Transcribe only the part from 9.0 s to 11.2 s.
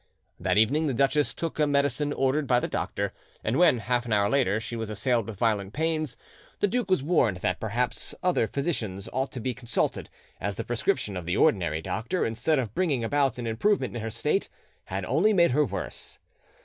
ought to be consulted, as the prescription